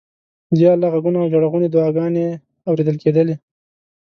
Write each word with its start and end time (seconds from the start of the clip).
د 0.55 0.57
یا 0.63 0.69
الله 0.75 0.89
غږونه 0.93 1.17
او 1.23 1.29
ژړغونې 1.31 1.67
دعاګانې 1.69 2.25
اورېدل 2.69 2.95
کېدلې. 3.03 3.35